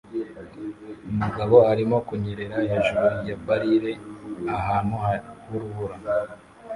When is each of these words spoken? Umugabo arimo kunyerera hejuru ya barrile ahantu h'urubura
Umugabo 1.11 1.57
arimo 1.71 1.97
kunyerera 2.07 2.57
hejuru 2.69 3.07
ya 3.27 3.35
barrile 3.45 3.91
ahantu 4.57 4.93
h'urubura 5.43 5.95